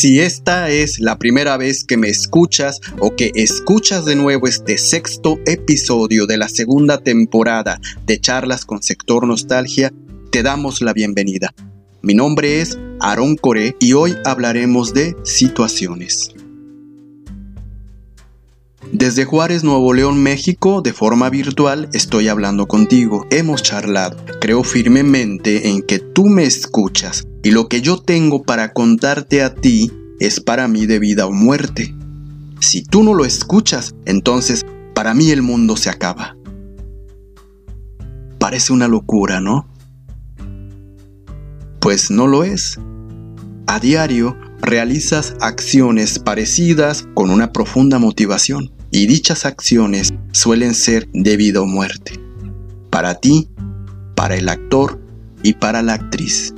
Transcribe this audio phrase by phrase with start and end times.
[0.00, 4.78] Si esta es la primera vez que me escuchas o que escuchas de nuevo este
[4.78, 9.92] sexto episodio de la segunda temporada de Charlas con Sector Nostalgia,
[10.30, 11.52] te damos la bienvenida.
[12.00, 16.32] Mi nombre es Aaron Coré y hoy hablaremos de situaciones.
[18.92, 23.26] Desde Juárez, Nuevo León, México, de forma virtual, estoy hablando contigo.
[23.30, 24.16] Hemos charlado.
[24.40, 29.54] Creo firmemente en que tú me escuchas y lo que yo tengo para contarte a
[29.54, 31.94] ti es para mí de vida o muerte.
[32.60, 36.36] Si tú no lo escuchas, entonces para mí el mundo se acaba.
[38.38, 39.68] Parece una locura, ¿no?
[41.80, 42.78] Pues no lo es.
[43.66, 51.36] A diario realizas acciones parecidas con una profunda motivación y dichas acciones suelen ser de
[51.36, 52.18] vida o muerte.
[52.90, 53.48] Para ti,
[54.16, 55.00] para el actor
[55.42, 56.54] y para la actriz.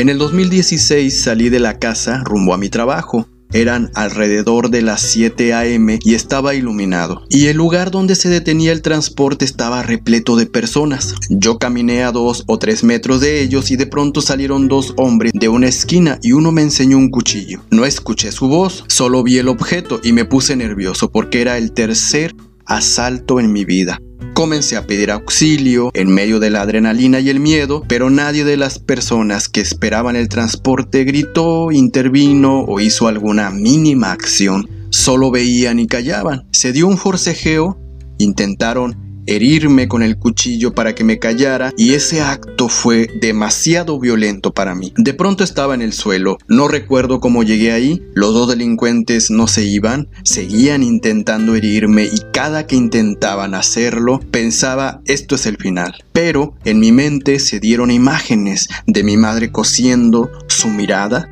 [0.00, 3.28] En el 2016 salí de la casa rumbo a mi trabajo.
[3.52, 5.98] Eran alrededor de las 7 a.m.
[6.02, 7.26] y estaba iluminado.
[7.28, 11.16] Y el lugar donde se detenía el transporte estaba repleto de personas.
[11.28, 15.32] Yo caminé a dos o tres metros de ellos y de pronto salieron dos hombres
[15.34, 17.60] de una esquina y uno me enseñó un cuchillo.
[17.70, 21.72] No escuché su voz, solo vi el objeto y me puse nervioso porque era el
[21.72, 24.00] tercer asalto en mi vida.
[24.34, 28.56] Comencé a pedir auxilio en medio de la adrenalina y el miedo, pero nadie de
[28.56, 34.68] las personas que esperaban el transporte gritó, intervino o hizo alguna mínima acción.
[34.90, 36.48] Solo veían y callaban.
[36.52, 37.78] Se dio un forcejeo,
[38.18, 44.52] intentaron herirme con el cuchillo para que me callara y ese acto fue demasiado violento
[44.52, 44.92] para mí.
[44.96, 49.46] De pronto estaba en el suelo, no recuerdo cómo llegué ahí, los dos delincuentes no
[49.46, 55.94] se iban, seguían intentando herirme y cada que intentaban hacerlo pensaba esto es el final.
[56.12, 61.30] Pero en mi mente se dieron imágenes de mi madre cosiendo, su mirada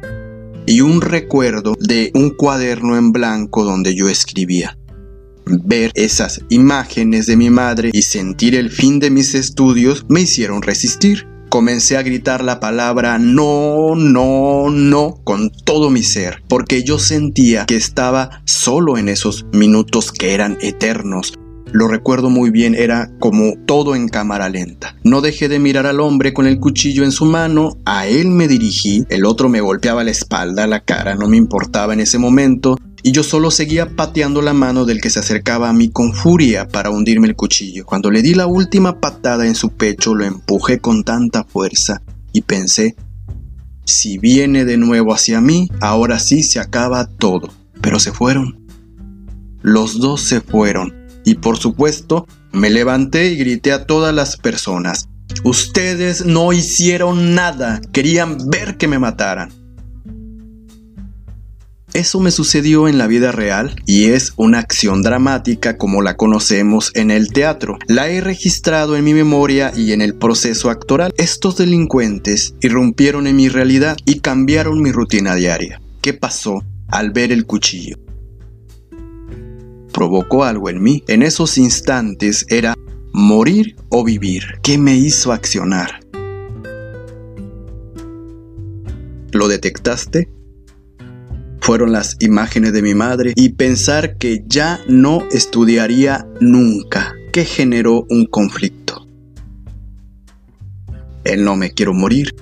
[0.67, 4.78] y un recuerdo de un cuaderno en blanco donde yo escribía.
[5.65, 10.63] Ver esas imágenes de mi madre y sentir el fin de mis estudios me hicieron
[10.63, 11.27] resistir.
[11.49, 17.65] Comencé a gritar la palabra no, no, no con todo mi ser, porque yo sentía
[17.65, 21.33] que estaba solo en esos minutos que eran eternos,
[21.73, 24.97] lo recuerdo muy bien, era como todo en cámara lenta.
[25.05, 28.49] No dejé de mirar al hombre con el cuchillo en su mano, a él me
[28.49, 32.79] dirigí, el otro me golpeaba la espalda, la cara, no me importaba en ese momento,
[33.03, 36.69] y yo solo seguía pateando la mano del que se acercaba a mí con furia
[36.69, 37.87] para hundirme el cuchillo.
[37.87, 42.43] Cuando le di la última patada en su pecho, lo empujé con tanta fuerza y
[42.43, 42.97] pensé,
[43.85, 47.51] si viene de nuevo hacia mí, ahora sí se acaba todo.
[47.81, 48.67] Pero se fueron.
[49.63, 50.95] Los dos se fueron
[51.25, 55.09] y por supuesto me levanté y grité a todas las personas.
[55.45, 59.53] Ustedes no hicieron nada, querían ver que me mataran.
[61.99, 66.93] Eso me sucedió en la vida real y es una acción dramática como la conocemos
[66.95, 67.77] en el teatro.
[67.89, 71.13] La he registrado en mi memoria y en el proceso actoral.
[71.17, 75.81] Estos delincuentes irrumpieron en mi realidad y cambiaron mi rutina diaria.
[76.01, 77.97] ¿Qué pasó al ver el cuchillo?
[79.93, 81.03] provocó algo en mí.
[81.09, 82.77] En esos instantes era
[83.13, 84.45] morir o vivir.
[84.63, 85.99] ¿Qué me hizo accionar?
[89.33, 90.38] ¿Lo detectaste?
[91.69, 98.07] Fueron las imágenes de mi madre y pensar que ya no estudiaría nunca, que generó
[98.09, 99.07] un conflicto.
[101.25, 102.35] El no me quiero morir.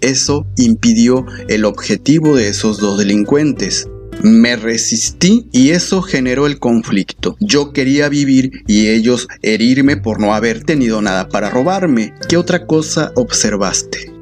[0.00, 3.88] Eso impidió el objetivo de esos dos delincuentes,
[4.24, 7.36] me resistí y eso generó el conflicto.
[7.38, 12.14] Yo quería vivir y ellos herirme por no haber tenido nada para robarme.
[12.28, 14.12] ¿Qué otra cosa observaste?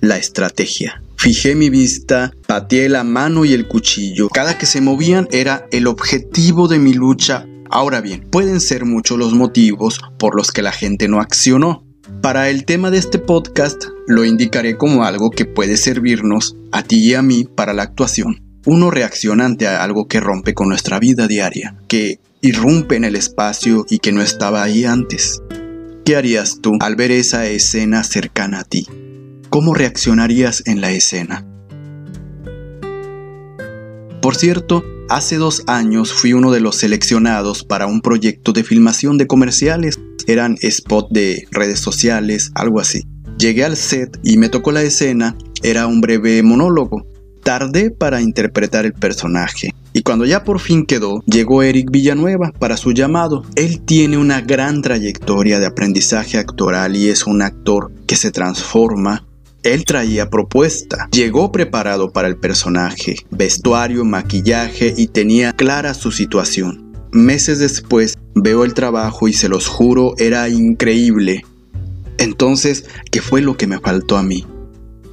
[0.00, 1.03] La estrategia.
[1.24, 4.28] Fijé mi vista, pateé la mano y el cuchillo.
[4.28, 7.46] Cada que se movían era el objetivo de mi lucha.
[7.70, 11.82] Ahora bien, pueden ser muchos los motivos por los que la gente no accionó.
[12.20, 16.98] Para el tema de este podcast lo indicaré como algo que puede servirnos a ti
[16.98, 18.42] y a mí para la actuación.
[18.66, 23.86] Uno reacciona ante algo que rompe con nuestra vida diaria, que irrumpe en el espacio
[23.88, 25.40] y que no estaba ahí antes.
[26.04, 28.86] ¿Qué harías tú al ver esa escena cercana a ti?
[29.50, 31.46] ¿Cómo reaccionarías en la escena?
[34.20, 39.18] Por cierto, hace dos años fui uno de los seleccionados para un proyecto de filmación
[39.18, 43.02] de comerciales eran spot de redes sociales, algo así.
[43.38, 47.06] Llegué al set y me tocó la escena, era un breve monólogo.
[47.42, 49.74] Tardé para interpretar el personaje.
[49.92, 53.44] Y cuando ya por fin quedó, llegó Eric Villanueva para su llamado.
[53.54, 59.26] Él tiene una gran trayectoria de aprendizaje actoral y es un actor que se transforma
[59.64, 66.92] Él traía propuesta, llegó preparado para el personaje, vestuario, maquillaje y tenía clara su situación.
[67.12, 71.46] Meses después veo el trabajo y se los juro era increíble.
[72.18, 74.46] Entonces, ¿qué fue lo que me faltó a mí?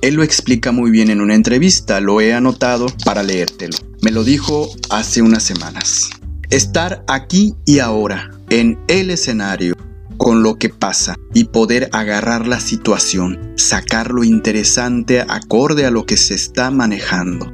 [0.02, 3.78] Él lo explica muy bien en una entrevista, lo he anotado para leértelo.
[4.02, 6.10] Me lo dijo hace unas semanas.
[6.50, 9.76] Estar aquí y ahora, en el escenario,
[10.18, 16.06] con lo que pasa y poder agarrar la situación, sacar lo interesante acorde a lo
[16.06, 17.52] que se está manejando.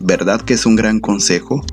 [0.00, 1.64] ¿Verdad que es un gran consejo?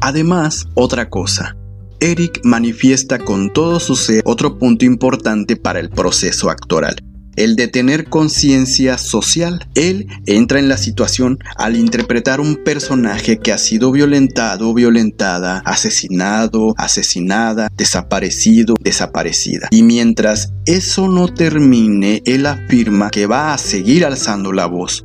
[0.00, 1.56] Además, otra cosa,
[2.00, 6.96] Eric manifiesta con todo su ser otro punto importante para el proceso actoral,
[7.36, 9.66] el de tener conciencia social.
[9.74, 16.74] Él entra en la situación al interpretar un personaje que ha sido violentado, violentada, asesinado,
[16.76, 19.68] asesinada, desaparecido, desaparecida.
[19.70, 25.04] Y mientras eso no termine, él afirma que va a seguir alzando la voz.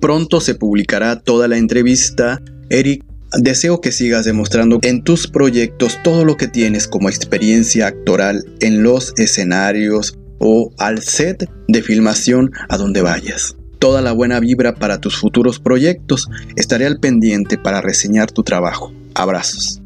[0.00, 2.40] Pronto se publicará toda la entrevista.
[2.68, 3.04] Eric
[3.38, 8.82] Deseo que sigas demostrando en tus proyectos todo lo que tienes como experiencia actoral en
[8.82, 13.56] los escenarios, o al set de filmación a donde vayas.
[13.78, 16.28] Toda la buena vibra para tus futuros proyectos.
[16.56, 18.92] Estaré al pendiente para reseñar tu trabajo.
[19.14, 19.82] Abrazos.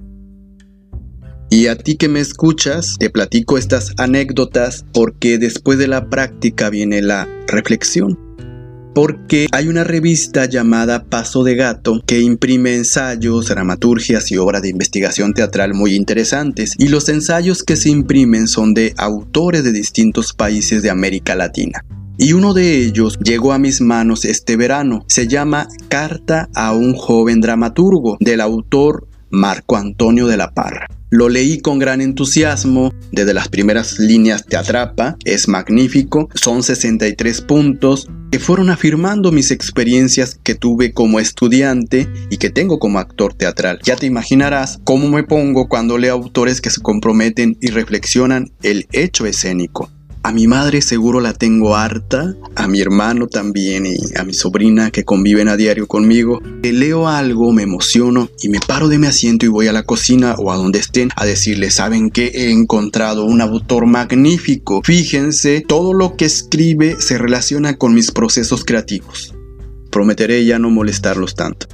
[1.52, 6.70] Y a ti que me escuchas, te platico estas anécdotas porque después de la práctica
[6.70, 8.29] viene la reflexión
[8.94, 14.70] porque hay una revista llamada Paso de Gato que imprime ensayos, dramaturgias y obras de
[14.70, 20.32] investigación teatral muy interesantes y los ensayos que se imprimen son de autores de distintos
[20.32, 21.84] países de América Latina.
[22.18, 25.04] Y uno de ellos llegó a mis manos este verano.
[25.08, 30.86] Se llama Carta a un joven dramaturgo del autor Marco Antonio de la Parra.
[31.10, 37.40] Lo leí con gran entusiasmo, desde las primeras líneas te atrapa, es magnífico, son 63
[37.40, 43.34] puntos que fueron afirmando mis experiencias que tuve como estudiante y que tengo como actor
[43.34, 43.80] teatral.
[43.82, 48.86] Ya te imaginarás cómo me pongo cuando leo autores que se comprometen y reflexionan el
[48.92, 49.90] hecho escénico.
[50.22, 54.90] A mi madre seguro la tengo harta, a mi hermano también y a mi sobrina
[54.90, 56.42] que conviven a diario conmigo.
[56.62, 60.34] leo algo, me emociono y me paro de mi asiento y voy a la cocina
[60.36, 64.82] o a donde estén a decirles, ¿saben que He encontrado un autor magnífico.
[64.84, 69.34] Fíjense, todo lo que escribe se relaciona con mis procesos creativos.
[69.90, 71.66] Prometeré ya no molestarlos tanto.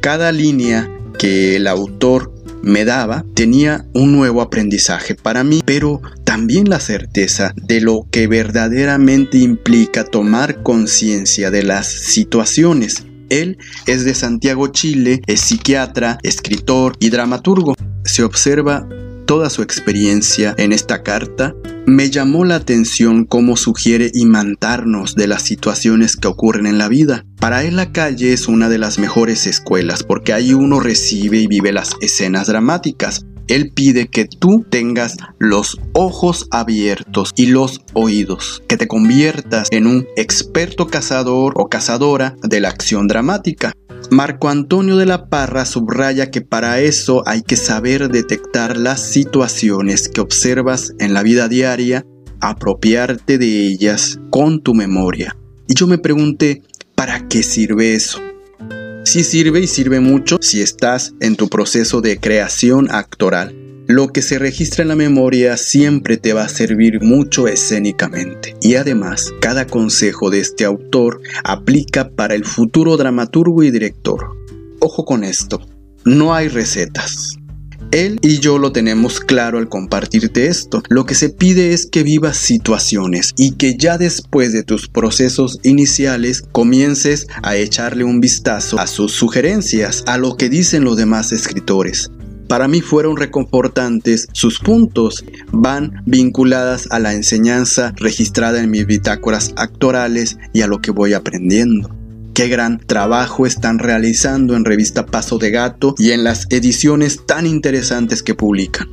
[0.00, 2.32] Cada línea que el autor
[2.62, 8.26] me daba tenía un nuevo aprendizaje para mí, pero también la certeza de lo que
[8.26, 13.04] verdaderamente implica tomar conciencia de las situaciones.
[13.30, 17.74] Él es de Santiago, Chile, es psiquiatra, escritor y dramaturgo.
[18.04, 18.88] Se observa
[19.28, 21.54] toda su experiencia en esta carta,
[21.84, 27.26] me llamó la atención cómo sugiere imantarnos de las situaciones que ocurren en la vida.
[27.38, 31.46] Para él la calle es una de las mejores escuelas porque ahí uno recibe y
[31.46, 33.26] vive las escenas dramáticas.
[33.48, 39.86] Él pide que tú tengas los ojos abiertos y los oídos, que te conviertas en
[39.86, 43.72] un experto cazador o cazadora de la acción dramática.
[44.10, 50.08] Marco Antonio de la Parra subraya que para eso hay que saber detectar las situaciones
[50.08, 52.06] que observas en la vida diaria,
[52.40, 55.36] apropiarte de ellas con tu memoria.
[55.66, 56.62] Y yo me pregunté,
[56.94, 58.20] ¿para qué sirve eso?
[59.04, 64.20] Sí sirve y sirve mucho si estás en tu proceso de creación actoral lo que
[64.20, 68.54] se registra en la memoria siempre te va a servir mucho escénicamente.
[68.60, 74.36] Y además, cada consejo de este autor aplica para el futuro dramaturgo y director.
[74.80, 75.66] Ojo con esto,
[76.04, 77.36] no hay recetas.
[77.90, 80.82] Él y yo lo tenemos claro al compartirte esto.
[80.90, 85.60] Lo que se pide es que vivas situaciones y que ya después de tus procesos
[85.62, 91.32] iniciales comiences a echarle un vistazo a sus sugerencias, a lo que dicen los demás
[91.32, 92.10] escritores.
[92.48, 99.52] Para mí fueron reconfortantes sus puntos, van vinculadas a la enseñanza registrada en mis bitácoras
[99.56, 101.94] actorales y a lo que voy aprendiendo.
[102.32, 107.46] Qué gran trabajo están realizando en revista Paso de Gato y en las ediciones tan
[107.46, 108.88] interesantes que publican.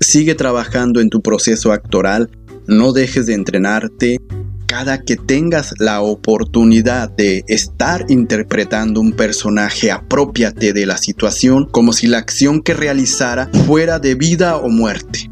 [0.00, 2.30] Sigue trabajando en tu proceso actoral,
[2.66, 4.18] no dejes de entrenarte,
[4.68, 11.94] cada que tengas la oportunidad de estar interpretando un personaje, apropiate de la situación como
[11.94, 15.30] si la acción que realizara fuera de vida o muerte.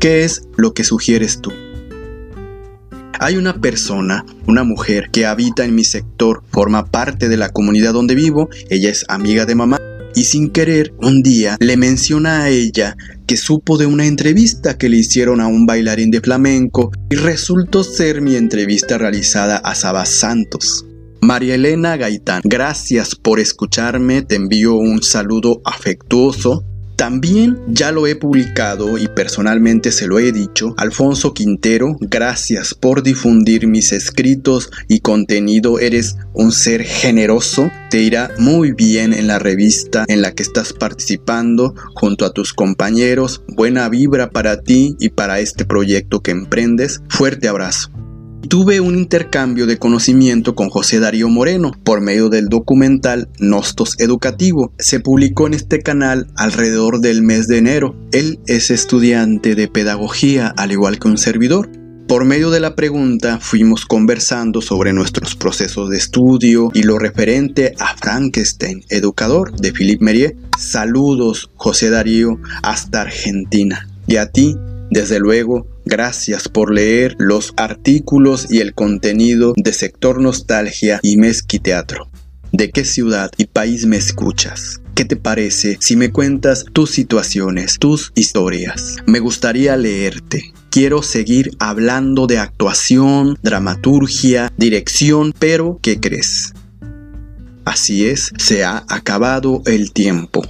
[0.00, 1.52] ¿Qué es lo que sugieres tú?
[3.20, 7.92] Hay una persona, una mujer que habita en mi sector, forma parte de la comunidad
[7.92, 9.78] donde vivo, ella es amiga de mamá
[10.14, 14.88] y sin querer un día le menciona a ella que supo de una entrevista que
[14.88, 20.10] le hicieron a un bailarín de flamenco y resultó ser mi entrevista realizada a Sabas
[20.10, 20.84] Santos.
[21.20, 26.64] María Elena Gaitán, gracias por escucharme, te envío un saludo afectuoso
[26.96, 30.74] también ya lo he publicado y personalmente se lo he dicho.
[30.76, 35.78] Alfonso Quintero, gracias por difundir mis escritos y contenido.
[35.78, 37.70] Eres un ser generoso.
[37.90, 42.52] Te irá muy bien en la revista en la que estás participando junto a tus
[42.52, 43.42] compañeros.
[43.48, 47.00] Buena vibra para ti y para este proyecto que emprendes.
[47.08, 47.90] Fuerte abrazo.
[48.48, 54.72] Tuve un intercambio de conocimiento con José Darío Moreno por medio del documental Nostos Educativo.
[54.78, 57.96] Se publicó en este canal alrededor del mes de enero.
[58.12, 61.70] Él es estudiante de pedagogía al igual que un servidor.
[62.06, 67.74] Por medio de la pregunta fuimos conversando sobre nuestros procesos de estudio y lo referente
[67.78, 70.36] a Frankenstein, educador de Philippe Merier.
[70.58, 73.88] Saludos, José Darío, hasta Argentina.
[74.06, 74.54] Y a ti,
[74.90, 81.58] desde luego, gracias por leer los artículos y el contenido de Sector Nostalgia y Mezqui
[81.58, 82.08] Teatro.
[82.52, 84.80] ¿De qué ciudad y país me escuchas?
[84.94, 88.96] ¿Qué te parece si me cuentas tus situaciones, tus historias?
[89.06, 90.52] Me gustaría leerte.
[90.70, 96.52] Quiero seguir hablando de actuación, dramaturgia, dirección, pero ¿qué crees?
[97.64, 100.44] Así es, se ha acabado el tiempo.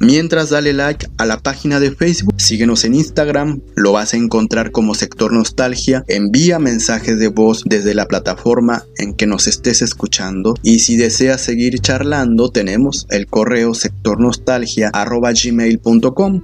[0.00, 4.70] Mientras dale like a la página de Facebook, síguenos en Instagram, lo vas a encontrar
[4.70, 10.52] como Sector Nostalgia, envía mensajes de voz desde la plataforma en que nos estés escuchando
[10.62, 16.42] y si deseas seguir charlando tenemos el correo sectornostalgia.gmail.com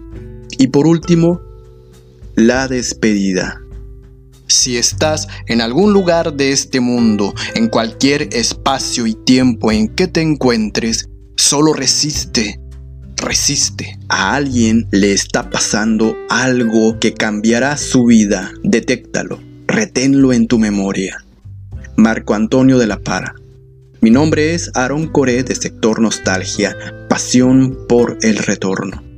[0.59, 1.43] y por último,
[2.35, 3.61] la despedida.
[4.47, 10.09] Si estás en algún lugar de este mundo, en cualquier espacio y tiempo en que
[10.09, 12.62] te encuentres, solo resiste
[13.23, 13.99] resiste.
[14.09, 18.53] A alguien le está pasando algo que cambiará su vida.
[18.63, 19.41] Detéctalo.
[19.67, 21.25] Reténlo en tu memoria.
[21.97, 23.35] Marco Antonio de la Para.
[24.01, 26.77] Mi nombre es Aaron Coré de Sector Nostalgia,
[27.09, 29.12] Pasión por el Retorno.